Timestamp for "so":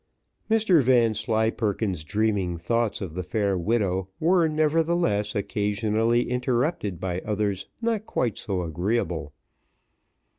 8.39-8.63